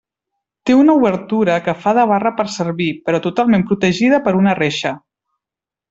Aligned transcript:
Té 0.69 0.75
una 0.77 0.95
obertura 1.01 1.57
que 1.67 1.75
fa 1.83 1.93
de 1.99 2.05
barra 2.13 2.33
per 2.41 2.47
servir, 2.55 2.89
però 3.11 3.23
totalment 3.29 3.67
protegida 3.73 4.25
per 4.29 4.35
una 4.43 4.61
reixa. 4.65 4.97